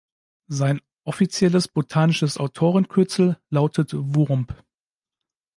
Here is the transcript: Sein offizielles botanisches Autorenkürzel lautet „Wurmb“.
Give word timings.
Sein 0.47 0.81
offizielles 1.05 1.67
botanisches 1.67 2.39
Autorenkürzel 2.39 3.37
lautet 3.51 3.91
„Wurmb“. 3.93 4.55